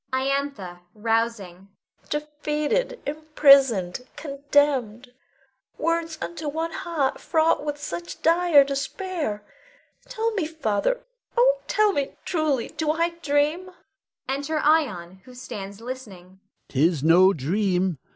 Iantha 0.11 0.79
[rousing]. 0.95 1.67
Defeated, 2.09 2.99
imprisoned, 3.05 4.01
condemned, 4.15 5.13
words 5.77 6.17
unto 6.19 6.49
one 6.49 6.71
heart 6.71 7.19
fraught 7.19 7.63
with 7.63 7.77
such 7.77 8.19
dire 8.23 8.63
despair. 8.63 9.43
Tell 10.09 10.31
me, 10.33 10.47
Father, 10.47 11.01
oh, 11.37 11.59
tell 11.67 11.91
me 11.93 12.15
truly, 12.25 12.69
do 12.69 12.89
I 12.89 13.09
dream? 13.21 13.69
[Enter 14.27 14.57
Ion, 14.57 15.21
who 15.25 15.35
stands 15.35 15.81
listening. 15.81 16.39
Adrastus. 16.69 16.69
'Tis 16.69 17.03
no 17.03 17.31
dream. 17.31 17.99